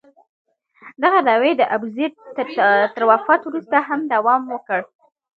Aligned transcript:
دغه 1.03 1.19
دعوې 1.27 1.51
د 1.57 1.61
ابوزید 1.75 2.13
تر 2.95 3.03
وفات 3.11 3.41
وروسته 3.45 3.77
هم 3.87 3.99
دوام 4.13 4.41
وکړ. 4.53 4.79